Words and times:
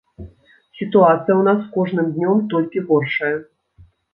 Сітуацыя 0.77 1.35
ў 1.37 1.43
нас 1.49 1.59
з 1.65 1.71
кожным 1.77 2.07
днём 2.17 2.37
толькі 2.55 2.85
горшае. 2.89 3.35